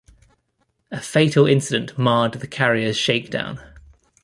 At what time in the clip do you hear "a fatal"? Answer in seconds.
0.89-1.45